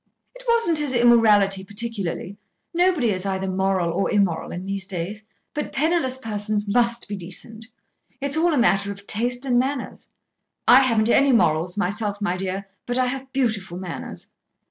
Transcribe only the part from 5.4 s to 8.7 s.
but penniless persons must be decent. It's all a